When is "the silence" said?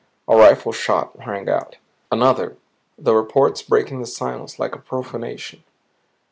3.99-4.57